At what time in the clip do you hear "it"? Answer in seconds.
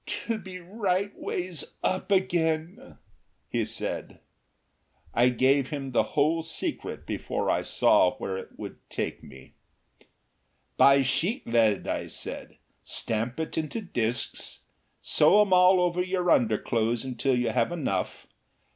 8.35-8.57, 13.39-13.59